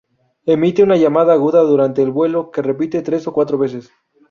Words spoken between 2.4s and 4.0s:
que repite tres o cuatro veces.